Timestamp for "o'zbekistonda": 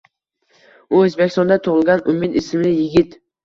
1.09-1.59